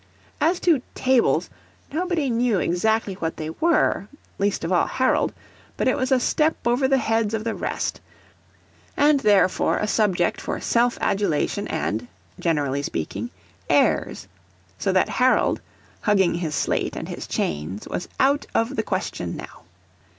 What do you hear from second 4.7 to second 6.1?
all Harold; but it